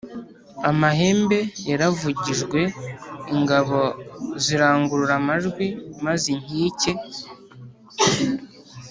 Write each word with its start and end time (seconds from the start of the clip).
amahembe 0.69 1.39
yaravugijwe 1.69 2.59
ingabo 3.35 3.79
zirangurura 4.43 5.13
amajwi 5.21 5.65
maze 6.05 6.25
inkike 6.35 6.91